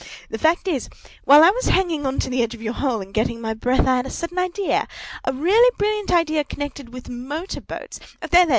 The 0.31 0.39
fact 0.39 0.67
is, 0.67 0.89
while 1.25 1.43
I 1.43 1.51
was 1.51 1.65
hanging 1.65 2.07
on 2.07 2.17
to 2.21 2.29
the 2.31 2.41
edge 2.41 2.55
of 2.55 2.61
your 2.63 2.73
hole 2.73 3.01
and 3.01 3.13
getting 3.13 3.39
my 3.39 3.53
breath, 3.53 3.85
I 3.85 3.97
had 3.97 4.07
a 4.07 4.09
sudden 4.09 4.39
idea—a 4.39 5.31
really 5.31 5.75
brilliant 5.77 6.11
idea—connected 6.11 6.91
with 6.91 7.07
motor 7.07 7.61
boats—there, 7.61 8.29
there! 8.29 8.47